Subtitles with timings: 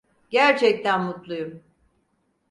[0.29, 1.63] Gerçekten mutluyum.